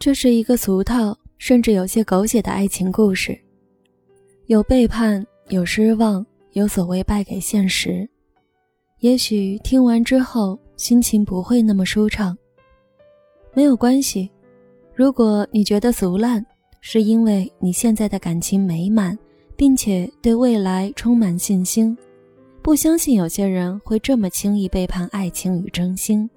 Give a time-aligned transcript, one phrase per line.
[0.00, 3.38] 这是一个俗套，甚至有些狗血的爱情故事，
[4.46, 8.08] 有背叛，有失望，有所谓败给现实。
[9.00, 12.34] 也许听完之后心情不会那么舒畅，
[13.52, 14.30] 没有关系。
[14.94, 16.42] 如果你觉得俗烂，
[16.80, 19.18] 是因为你现在的感情美满，
[19.54, 21.94] 并且对未来充满信心，
[22.62, 26.28] 不相信有些人会这么轻易背叛爱情与真心。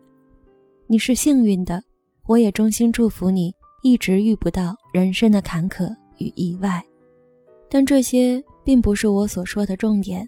[0.85, 1.81] 你是幸运的。
[2.25, 6.83] 我也衷心祝福你，一直遇不到人生的坎坷与意外。
[7.69, 10.27] 但这些并不是我所说的重点。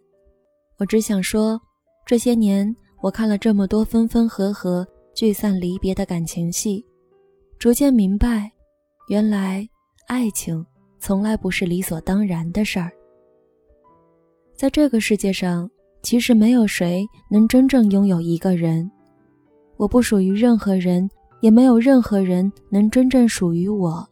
[0.78, 1.60] 我只想说，
[2.06, 6.86] 这些年我看了这么多分分合合、聚散离别的感情戏，
[7.58, 8.52] 逐渐明白，
[9.10, 9.68] 原来
[10.08, 10.66] 爱情
[11.00, 12.92] 从来不是理所当然的事儿。
[14.54, 15.70] 在这个世界上，
[16.02, 18.90] 其实没有谁能真正拥有一个人。
[19.78, 21.10] 我不属于任何人。
[21.46, 24.04] 也没有任何人能真正属于我。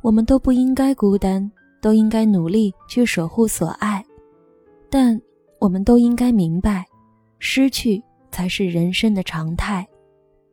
[0.00, 1.52] 我们都不应该孤单，
[1.82, 4.02] 都应该努力去守护所爱。
[4.88, 5.20] 但
[5.58, 6.82] 我们都应该明白，
[7.38, 9.86] 失去才是人生的常态。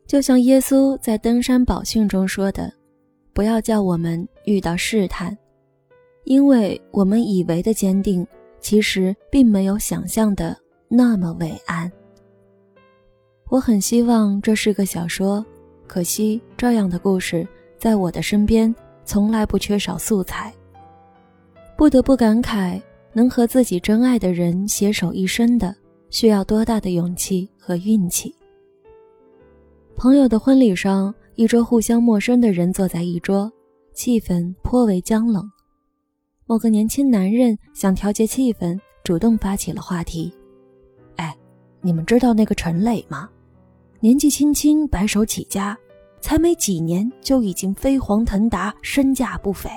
[0.06, 2.70] 就像耶稣在登山宝训中说的
[3.34, 5.38] ：“不要叫我们遇到试探，
[6.26, 8.28] 因为我们以为的坚定，
[8.60, 10.58] 其实并没有想象的
[10.90, 11.90] 那么伟岸。”
[13.50, 15.46] 我很希望这是个小说，
[15.86, 18.74] 可惜这样的故事在我的身边
[19.06, 20.52] 从来不缺少素材。
[21.78, 22.82] 不得不感慨，
[23.14, 25.76] 能和自己真爱的人携手一生的，
[26.10, 28.34] 需要多大的勇气和运气。
[29.96, 33.52] 朋友的婚礼上，一桌互相陌生的人坐在一桌，
[33.94, 35.48] 气氛颇为僵冷。
[36.48, 40.34] 某个年轻男人想调节气氛，主动发起了话题
[41.18, 41.36] ：“哎，
[41.82, 43.30] 你们知道那个陈磊吗？”
[44.00, 45.78] 年纪轻轻，白手起家，
[46.22, 49.70] 才没几年就已经飞黄腾达，身价不菲。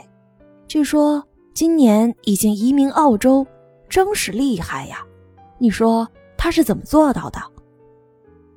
[0.67, 1.23] 据说
[1.55, 3.47] 今年已经移民澳洲，
[3.89, 5.03] 真是厉害呀！
[5.57, 6.07] 你说
[6.37, 7.41] 他是怎么做到的？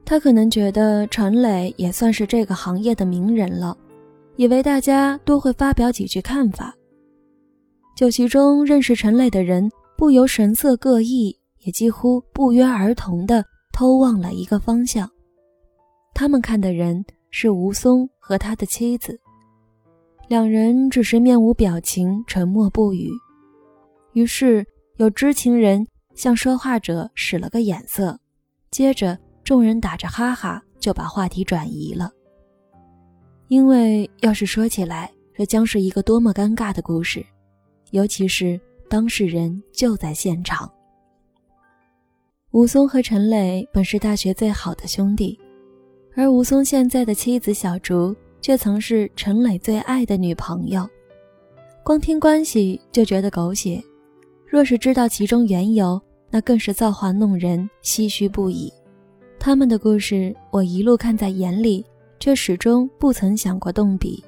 [0.03, 3.78] 他可能觉得陈磊也算是这个行业的名人了，
[4.36, 6.75] 以为大家都会发表几句看法。
[7.96, 15.09] 酒席中认识陈磊的人不由神色各异，也几乎不约而同地偷望了一个方向。
[16.14, 19.20] 他们看的人是吴松和他的妻子，
[20.28, 23.10] 两人只是面无表情，沉默不语。
[24.14, 24.66] 于是
[24.98, 28.20] 有知情人向说话者使了个眼色，
[28.70, 32.12] 接着众人打着哈哈就把话题转移了。
[33.48, 37.26] 因为要是说起来，这将是一个多么尴尬的故事，
[37.92, 40.72] 尤其是当事人就在现场。
[42.52, 45.40] 吴松和陈磊本是大学最好的兄弟。
[46.16, 50.88] 而吴松现在的妻子小竹，却曾是陈磊最爱的女朋友。
[51.84, 53.82] 光听关系就觉得狗血，
[54.46, 56.00] 若是知道其中缘由，
[56.30, 58.72] 那更是造化弄人，唏嘘不已。
[59.40, 61.86] 他们的故事，我一路看在眼里，
[62.20, 64.24] 却始终不曾想过动笔。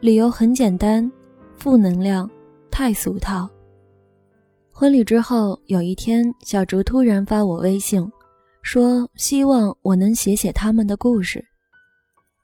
[0.00, 1.10] 理由很简单：
[1.56, 2.28] 负能量，
[2.70, 3.48] 太俗套。
[4.72, 8.10] 婚礼之后，有一天，小竹突然发我微信。
[8.66, 11.42] 说希望我能写写他们的故事。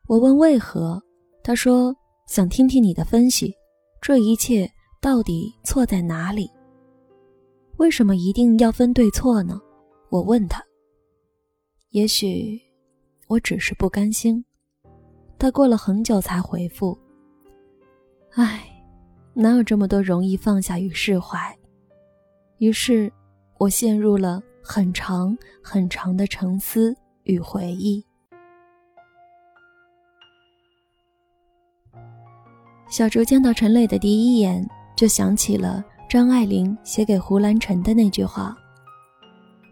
[0.07, 1.03] 我问为何，
[1.43, 1.93] 他说
[2.29, 3.53] 想听听你的分析，
[4.01, 6.49] 这一切到底错在哪里？
[7.79, 9.61] 为什么一定要分对错呢？
[10.11, 10.63] 我问他。
[11.91, 12.57] 也许
[13.27, 14.45] 我只是不甘心。
[15.41, 16.97] 他过了很久才回复。
[18.35, 18.63] 唉，
[19.35, 21.37] 哪有这么多容易放下与释怀？
[22.59, 23.13] 于是，
[23.59, 24.41] 我陷入了。
[24.63, 28.05] 很长很长的沉思与回忆。
[32.89, 38.57] 小竹见到陈磊的第一眼，就想起了张爱玲写给胡兰成的那句话：“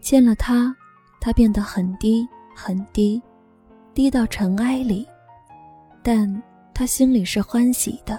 [0.00, 0.75] 见了他，
[1.21, 3.23] 他变得很低很低，
[3.94, 5.06] 低到尘埃里，
[6.03, 6.43] 但
[6.73, 8.19] 他心里是欢喜的，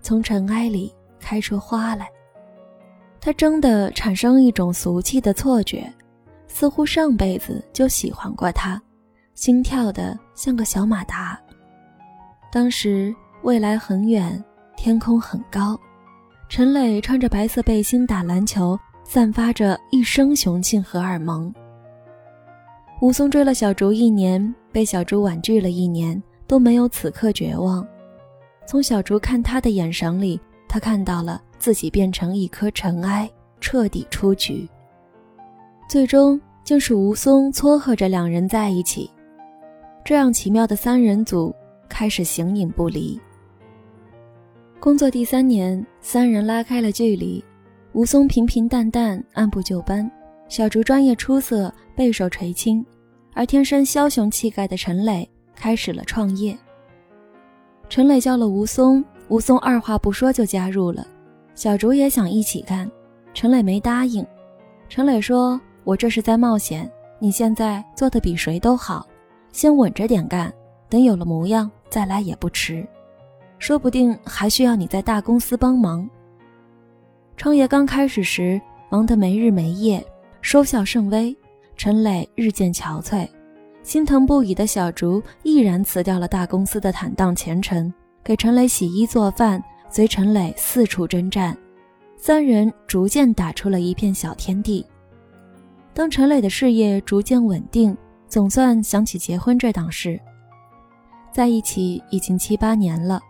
[0.00, 2.08] 从尘埃里开出花来。”
[3.20, 5.92] 他真的产生一种俗气的错觉，
[6.52, 8.80] 似乎上辈子就喜欢过他，
[9.34, 11.40] 心跳的像个小马达。
[12.52, 14.42] 当时未来很远，
[14.76, 15.78] 天空很高，
[16.48, 21.54] 陈磊穿着白色背心打篮球，散发着一身雄性荷尔蒙。
[23.00, 27.86] 武松追了小竹一年，被小竹婉拒了一年，都没有此刻绝望。
[28.66, 30.38] 从小竹看他的眼神里，
[30.68, 31.40] 他看到了。
[31.60, 33.30] 自己变成一颗尘埃，
[33.60, 34.66] 彻底出局。
[35.90, 39.10] 最终，竟是吴松撮合着两人在一起。
[40.04, 41.52] 这样奇妙的三人组，
[41.88, 43.20] 开始形影不离。
[44.78, 47.44] 工作第三年，三人拉开了距离。
[47.92, 50.08] 吴松平平淡淡，按部就班；
[50.48, 52.84] 小竹专业出色，备受垂青；
[53.34, 56.56] 而天生枭雄气概的陈磊开始了创业。
[57.88, 61.04] 陈磊叫了吴松，吴松二话不说就加入了。
[61.56, 62.88] 小竹也想一起干，
[63.34, 64.24] 陈磊没答应。
[64.88, 69.06] 陈磊说：“我这是在冒险，你现在做的比谁都好，
[69.52, 70.52] 先稳着点干，
[70.88, 72.86] 等有了模样再来也不迟。
[73.58, 76.08] 说不定还需要你在大公司帮忙。”
[77.36, 78.60] 创业刚开始时，
[78.90, 80.04] 忙得没日没夜，
[80.42, 81.34] 收效甚微。
[81.76, 83.26] 陈磊日渐憔悴，
[83.82, 87.90] 心疼不已的小竹毅然辞掉了大公司的坦荡前程，
[88.22, 91.56] 给陈磊洗衣做饭，随陈磊四处征战。
[92.18, 94.84] 三人逐渐打出了一片小天地。
[96.00, 97.94] 当陈磊的事业逐渐稳定，
[98.26, 100.18] 总算想起结婚这档事。
[101.30, 103.20] 在一起已经七八年了。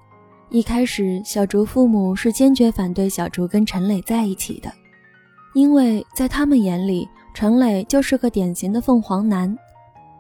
[0.51, 4.71] 一开始，小竹父母是坚决反对小竹跟陈磊在一起的，
[5.53, 9.53] 因为在他们眼里，陈磊就是个典型的凤凰男，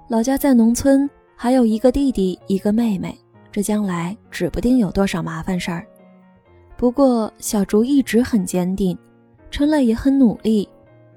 [0.08, 3.16] 老家在农村，还有一个弟弟一个妹妹，
[3.52, 5.86] 这将来指不定有多少麻烦事儿。
[6.76, 8.98] 不过，小竹一直很坚定，
[9.52, 10.68] 陈磊也很努力，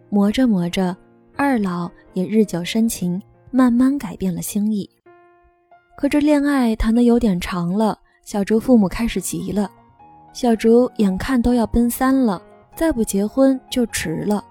[0.10, 0.96] 磨着磨着，
[1.36, 4.90] 二老也日久生情，慢慢改变了心意。
[5.98, 8.00] 可这恋爱谈得有点长了。
[8.24, 9.70] 小竹父母开始急了，
[10.32, 12.42] 小竹眼看都要奔三了，
[12.74, 14.42] 再不结婚就迟了。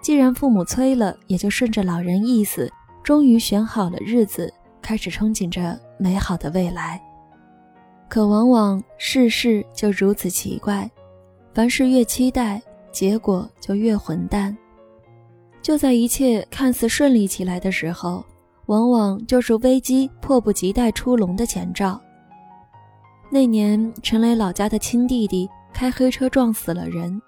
[0.00, 2.70] 既然父母催了，也就顺着老人意思，
[3.02, 7.02] 终于选好了日子，开始憧憬着美好的未来。
[8.08, 10.88] 可往往世事就如此奇怪，
[11.52, 14.56] 凡事越期待，结果就越混蛋。
[15.62, 18.24] 就在一切看似顺利起来的时候，
[18.66, 22.00] 往往就是危机迫不及待出笼的前兆。
[23.30, 27.20] 那年，陈磊老家的亲弟弟开黑车撞死了人，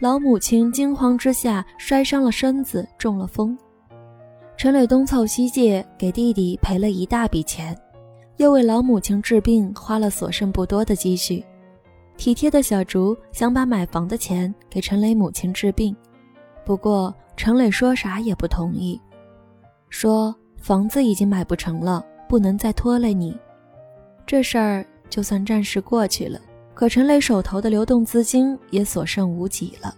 [0.00, 3.56] 老母亲惊慌之下摔伤了身子，中了风。
[4.56, 7.76] 陈磊东凑西借，给弟弟赔了一大笔钱，
[8.36, 11.42] 又为老母亲治病花了所剩不多的积蓄。
[12.18, 15.96] 体贴的小竹想把买房的钱给陈磊母亲治病，
[16.64, 19.00] 不过陈磊说啥也不同意，
[19.88, 23.36] 说房子已经买不成了，不能再拖累你。
[24.26, 24.86] 这事儿。
[25.10, 26.40] 就算暂时过去了，
[26.72, 29.94] 可陈磊手头的流动资金也所剩无几了。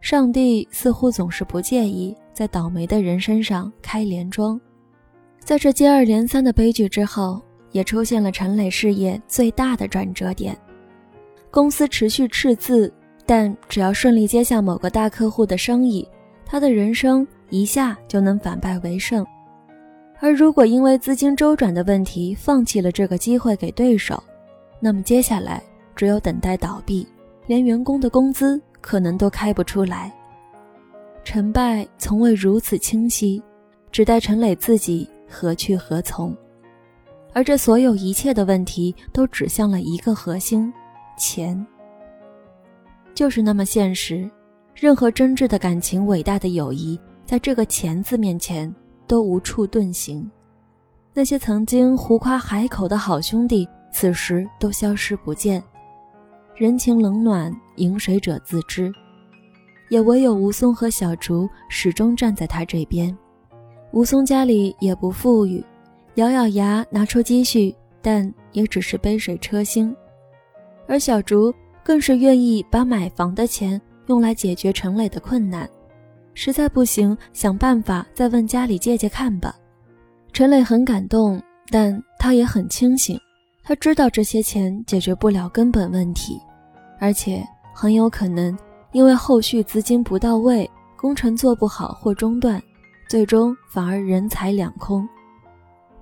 [0.00, 4.60] 上帝似乎总是不介意在倒霉的人身上开连庄。
[5.40, 7.42] 在这接二连三的悲剧之后，
[7.72, 10.56] 也出现了陈磊事业最大的转折点。
[11.50, 12.92] 公司持续赤字，
[13.26, 16.08] 但只要顺利接下某个大客户的生意，
[16.50, 19.24] 他的人生一下就能反败为胜。
[20.18, 24.20] 而如果因为资金周转的问题放弃了这个机会给对手，
[24.80, 25.62] 那么接下来
[25.94, 27.06] 只有等待倒闭，
[27.46, 30.12] 连员工的工资可能都开不出来。
[31.22, 33.40] 成败从未如此清晰，
[33.92, 36.36] 只待陈磊自己何去何从。
[37.32, 40.72] 而这所有一切的问题都指向了一个核心：
[41.16, 41.64] 钱。
[43.14, 44.28] 就是那么现实，
[44.80, 48.74] 任何真挚的感情、伟大的友谊，在这个“钱”字面前。
[49.06, 50.30] 都无处遁形，
[51.12, 55.60] 那些曾经胡夸海口的好兄弟，此时都消失不见。
[56.54, 58.92] 人情冷暖，饮水者自知。
[59.88, 63.14] 也唯有吴松和小竹始终站在他这边。
[63.90, 65.62] 吴松家里也不富裕，
[66.14, 69.92] 咬咬牙拿出积蓄，但也只是杯水车薪。
[70.86, 71.52] 而小竹
[71.82, 75.70] 更是愿意把买房的钱用来解决陈磊的困难。
[76.34, 79.54] 实在不行，想办法再问家里借借看吧。
[80.32, 81.40] 陈磊很感动，
[81.70, 83.16] 但他也很清醒。
[83.62, 86.40] 他知道这些钱解决不了根本问题，
[86.98, 87.40] 而且
[87.72, 88.56] 很有可能
[88.90, 92.60] 因为后续资金不到位，工程做不好或中断，
[93.08, 95.08] 最终反而人财两空。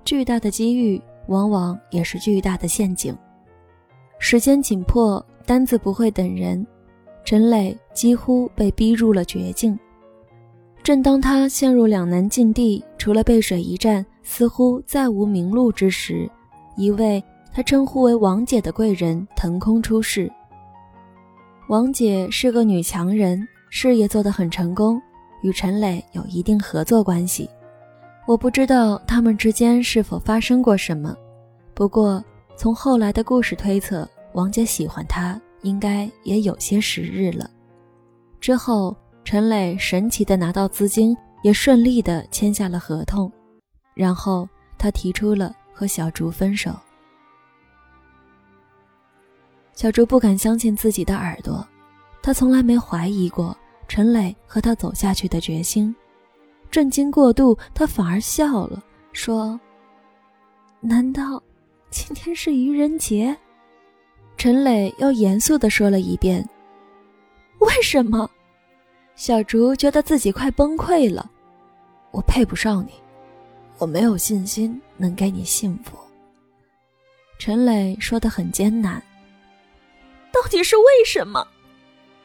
[0.03, 3.15] 巨大的机遇往往也是巨大的陷阱。
[4.17, 6.65] 时间紧迫，单子不会等人，
[7.23, 9.77] 陈磊几乎被逼入了绝境。
[10.81, 16.29] 正当他陷入两难境地，除了背水一战，似乎再无明路之时，
[16.75, 17.23] 一位
[17.53, 20.31] 他称呼为王姐的贵人腾空出世。
[21.67, 24.99] 王姐是个女强人，事业做得很成功，
[25.43, 27.47] 与陈磊有一定合作关系。
[28.25, 31.15] 我不知道他们之间是否发生过什么，
[31.73, 32.23] 不过
[32.55, 37.49] 从后来的故事推测，王姐喜欢他应该也有些时日了。
[38.39, 38.95] 之后。
[39.25, 43.31] 陈磊神奇的拿到资金，也顺利的签下了合同，
[43.93, 46.71] 然后他提出了和小竹分手。
[49.73, 51.63] 小竹不敢相信自己的耳朵，
[52.23, 53.55] 她从来没怀疑过
[53.87, 55.95] 陈磊和她走下去的决心。
[56.71, 58.81] 震惊过度，她反而笑了，
[59.13, 59.59] 说
[60.81, 61.43] ：“难道
[61.91, 63.37] 今天是愚人节？”
[64.39, 66.47] 陈磊又严肃地说了一遍
[67.59, 68.31] ：“为什么？”
[69.13, 71.29] 小竹觉得自己快崩溃了。
[72.11, 72.93] 我配不上你，
[73.77, 75.97] 我没有信心能给你幸福。
[77.37, 79.03] 陈磊说的很艰难。
[80.31, 81.45] 到底是为什么？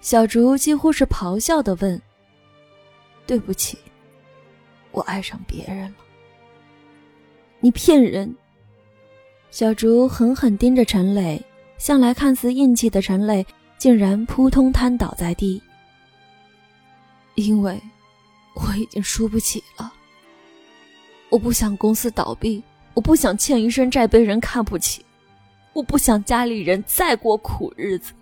[0.00, 2.00] 小竹几乎是咆哮的问。
[3.26, 3.76] 对不起，
[4.92, 5.96] 我爱上别人了。
[7.58, 8.32] 你骗人！
[9.50, 11.44] 小竹狠狠盯着陈磊，
[11.78, 13.46] 向来看似硬气的陈磊
[13.78, 15.62] 竟然扑通瘫倒在地。
[17.34, 17.80] 因为。
[18.56, 19.92] 我已经输不起了。
[21.28, 22.62] 我不想公司倒闭，
[22.94, 25.04] 我不想欠一身债被人看不起，
[25.72, 28.12] 我不想家里人再过苦日子，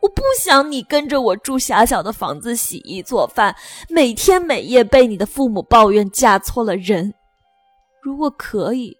[0.00, 3.54] 我不想你跟着我住狭小的房子洗衣做饭，
[3.88, 7.14] 每天每夜被你的父母抱怨嫁错了人。
[8.02, 8.96] 如果可以，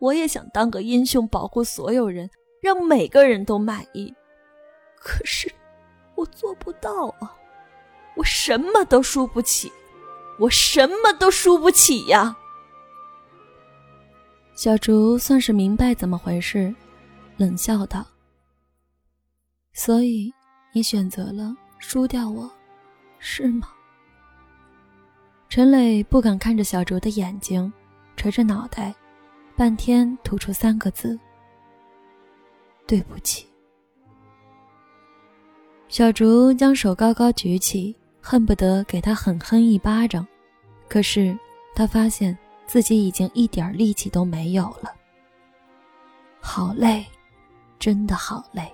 [0.00, 4.14] 我也想当个英雄，保护所有人，让每个人都满意。
[4.96, 5.50] 可是，
[6.14, 7.34] 我做不到啊！
[8.16, 9.72] 我什么都输不起。
[10.40, 12.36] 我什么都输不起呀！
[14.54, 16.72] 小竹算是明白怎么回事，
[17.36, 18.06] 冷笑道
[19.74, 20.32] ：“所以
[20.72, 22.48] 你选择了输掉我，
[23.18, 23.68] 是吗？”
[25.50, 27.72] 陈磊不敢看着小竹的眼睛，
[28.16, 28.94] 垂着脑袋，
[29.56, 31.18] 半天吐出三个字
[32.88, 33.46] ：“对不起。”
[35.88, 37.94] 小竹将手高高举起。
[38.20, 40.26] 恨不得给他狠狠一巴掌，
[40.86, 41.38] 可是
[41.74, 44.92] 他发现自己已经一点力气都没有了。
[46.38, 47.06] 好累，
[47.78, 48.70] 真的好累。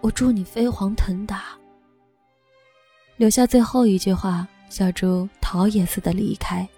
[0.00, 1.56] 我祝你飞黄腾达。
[3.16, 6.68] 留下最后一句话，小猪逃也似的离开。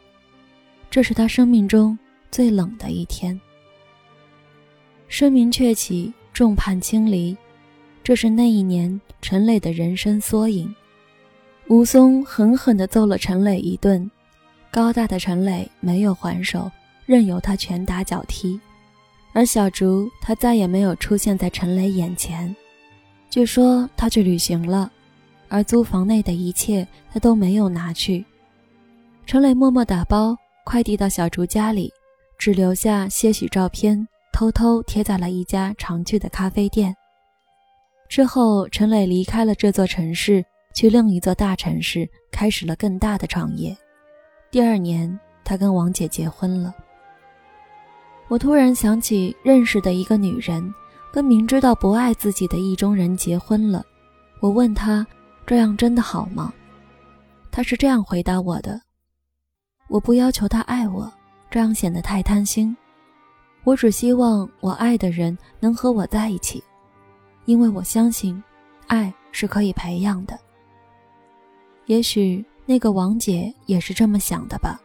[0.90, 1.98] 这是他生命中
[2.30, 3.40] 最冷的一天。
[5.12, 7.36] 声名鹊起，众叛亲离。
[8.02, 10.74] 这是那一年陈磊的人生缩影。
[11.68, 14.10] 吴松狠狠地揍了陈磊一顿，
[14.70, 16.70] 高大的陈磊没有还手，
[17.04, 18.58] 任由他拳打脚踢。
[19.34, 22.56] 而小竹，他再也没有出现在陈磊眼前。
[23.28, 24.90] 据说他去旅行了，
[25.48, 28.24] 而租房内的一切他都没有拿去。
[29.26, 31.92] 陈磊默默打包快递到小竹家里，
[32.38, 36.94] 只留下些许照片，偷偷贴在了一家常去的咖啡店。
[38.08, 43.76] 之后，陈磊离开了这座城市，去另一座大城市，开始了更大的创业。
[44.50, 46.74] 第二年，他跟王姐结婚了。
[48.28, 50.72] 我突然想起认识的一个女人，
[51.12, 53.84] 跟明知道不爱自己的意中人结婚了。
[54.40, 55.06] 我问她
[55.46, 56.52] ：“这样真的好吗？”
[57.50, 58.80] 她是这样回答我的
[59.88, 61.10] ：“我不要求他爱我，
[61.50, 62.76] 这样显得太贪心。
[63.64, 66.62] 我只希望我爱的人能和我在一起。”
[67.44, 68.40] 因为我相信，
[68.86, 70.38] 爱是可以培养的。
[71.86, 74.80] 也许那个王姐也是这么想的吧。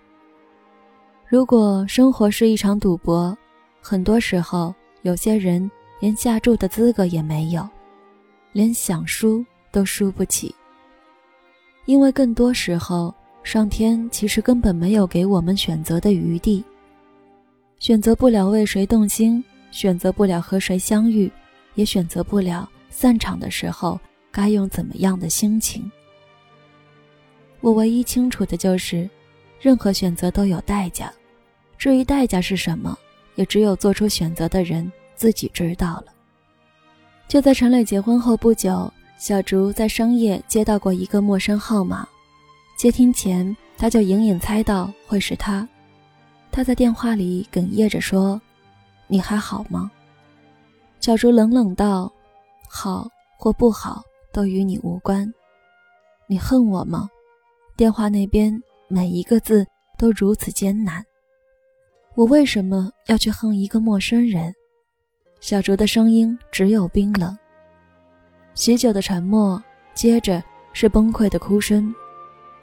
[1.28, 3.38] 如果生活是一场赌博，
[3.80, 5.70] 很多时候有些人
[6.00, 7.68] 连下注的资格也没有，
[8.54, 10.54] 连想输都输不起。
[11.86, 16.64] 因为更多时候，上天其实根本没有给我们选择的余地，
[17.80, 21.32] 选择不了为谁动心，选择不了和谁相遇。
[21.76, 24.00] 也选择不了散场的时候
[24.32, 25.92] 该用怎么样的心情。
[27.62, 29.08] 我唯一清楚的就是，
[29.62, 31.14] 任何选择都有代价，
[31.78, 32.98] 至于代价是什么，
[33.36, 36.06] 也只有做出选择的人自己知道了。
[37.28, 42.08] 就在陈磊结婚后不久，小竹在深夜接到过一个陌生号码，
[42.76, 45.68] 接听前他就隐隐猜到会是他，
[46.58, 48.42] 他在电话里哽咽着说
[49.06, 49.92] ：“你还好吗？”
[51.00, 52.12] 小竹冷冷道
[52.68, 54.02] ：“好或不好
[54.34, 55.32] 都与你无关。
[56.26, 57.08] 你恨我吗？”
[57.78, 59.64] 电话那边每一个字
[60.00, 61.06] 都如此艰难。
[62.16, 64.52] 我为什么要去恨一个陌生人？
[65.40, 67.38] 小竹的声音只有冰冷。
[68.56, 71.94] 许久的沉默，接着是崩溃的哭声，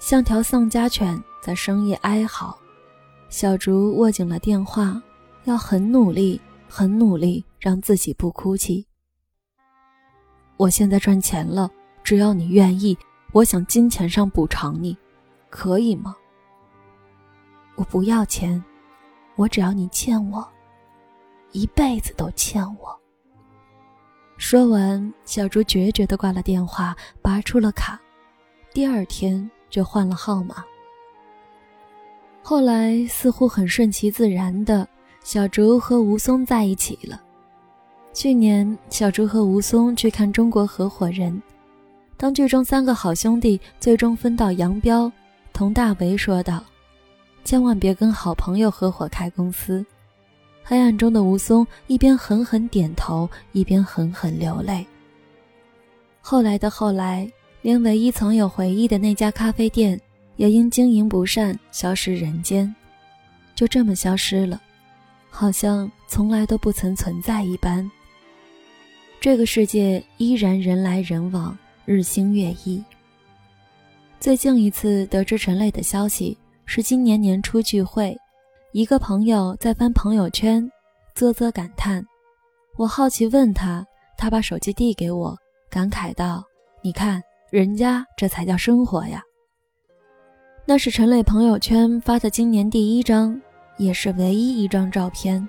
[0.00, 2.58] 像条丧家犬在深夜哀嚎。
[3.36, 5.02] 小竹握紧了电话，
[5.42, 7.44] 要很努力，很努力。
[7.58, 8.86] 让自己不哭泣。
[10.56, 11.68] 我现在赚钱了，
[12.04, 12.96] 只要你愿意，
[13.32, 14.96] 我想金钱上补偿你，
[15.50, 16.14] 可以吗？
[17.74, 18.62] 我不要钱，
[19.34, 20.46] 我只要你欠我，
[21.50, 23.00] 一辈子都欠我。
[24.36, 28.00] 说完，小竹决绝地挂了电话，拔出了卡，
[28.72, 30.64] 第二天就换了号码。
[32.46, 34.86] 后来似乎很顺其自然的，
[35.22, 37.18] 小竹和吴松在一起了。
[38.12, 41.32] 去年，小竹和吴松去看《中国合伙人》，
[42.18, 45.10] 当剧中三个好兄弟最终分道扬镳，
[45.54, 46.62] 佟大为说道
[47.46, 49.82] ：“千万别跟好朋友合伙开公司。”
[50.62, 54.86] 黑暗中的吴松一边狠狠点头，一边狠狠流泪。
[56.20, 57.26] 后来的后来，
[57.62, 59.98] 连唯一曾有回忆的那家咖啡店。
[60.36, 62.74] 也因经营不善消失人间，
[63.54, 64.60] 就这么消失了，
[65.30, 67.88] 好像从来都不曾存在一般。
[69.20, 72.82] 这个世界依然人来人往，日新月异。
[74.20, 76.36] 最近一次得知陈磊的消息
[76.66, 78.16] 是今年年初聚会，
[78.72, 80.70] 一个朋友在翻朋友圈，
[81.14, 82.04] 啧啧感叹。
[82.76, 83.86] 我好奇问他，
[84.16, 85.36] 他把手机递给我，
[85.70, 86.44] 感慨道
[86.82, 89.22] ：“你看，人家这才叫生活呀。”
[90.66, 93.38] 那是陈磊朋友圈发的今年第一张，
[93.76, 95.46] 也是唯一一张照片。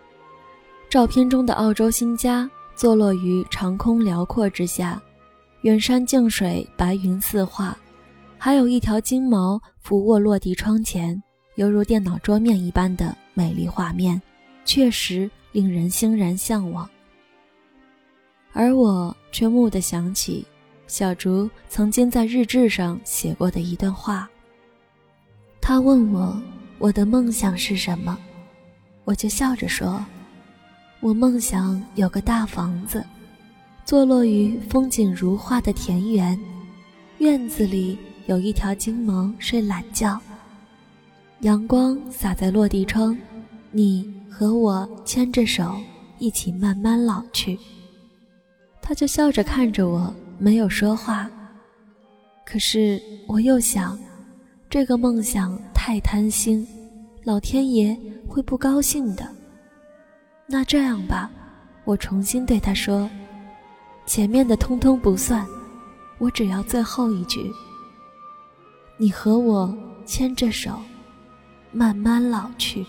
[0.89, 5.01] 照片中的澳洲新家坐落于长空辽阔之下，
[5.61, 7.77] 远山近水，白云似画，
[8.37, 11.21] 还有一条金毛俯卧落地窗前，
[11.55, 14.21] 犹如电脑桌面一般的美丽画面，
[14.65, 16.89] 确实令人欣然向往。
[18.51, 20.45] 而我却蓦地想起，
[20.87, 24.29] 小竹曾经在日志上写过的一段话。
[25.67, 26.39] 他问我
[26.77, 28.15] 我的梦想是什么，
[29.03, 30.05] 我就笑着说
[31.01, 33.03] ：“我梦想有个大房子，
[33.83, 36.39] 坐落于风景如画的田园，
[37.17, 40.21] 院子里有一条金毛睡懒觉，
[41.39, 43.17] 阳光洒在落地窗，
[43.71, 45.75] 你和我牵着手
[46.19, 47.57] 一起慢慢老去。”
[48.83, 51.27] 他就笑着看着我，没有说话。
[52.45, 53.97] 可是我又想。
[54.75, 56.67] 这个梦想太贪心，
[57.23, 59.25] 老天爷会不高兴的。
[60.47, 61.31] 那这样吧，
[61.85, 63.09] 我重新对他说
[64.05, 65.47] ：“前面的通通不算，
[66.17, 67.49] 我只要最后一句。
[68.97, 69.73] 你和我
[70.05, 70.77] 牵着手，
[71.71, 72.85] 慢慢老去。”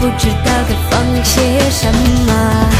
[0.00, 1.92] 不知道该放些什
[2.26, 2.70] 么。